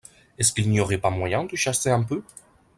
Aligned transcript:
Est-ce 0.39 0.51
qu’il 0.53 0.67
n’y 0.71 0.79
aurait 0.79 0.97
pas 0.97 1.11
moyen 1.11 1.43
de 1.43 1.55
chasser 1.55 1.91
un 1.91 2.01
peu? 2.01 2.23